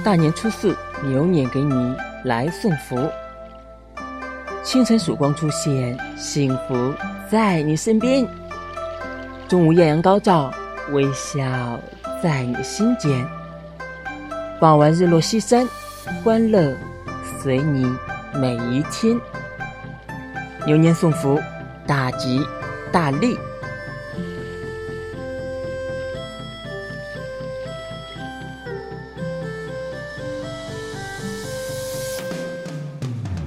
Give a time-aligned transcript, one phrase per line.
[0.00, 3.10] 大年初四牛年给你来送福。
[4.64, 6.94] 清晨曙光出现幸福
[7.30, 8.26] 在你身边。
[9.46, 10.50] 中午艳阳高照
[10.92, 11.78] 微笑
[12.22, 13.24] 在你心间。
[14.58, 15.68] 傍晚日落西山
[16.24, 16.74] 欢乐
[17.42, 17.84] 随你
[18.34, 19.20] 每一天。
[20.66, 21.38] 牛年送福
[21.86, 22.40] 大吉
[22.90, 23.36] 大利。